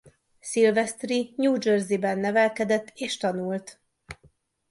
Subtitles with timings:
[0.39, 3.81] Silvestri New Jerseyben nevelkedett és tanult.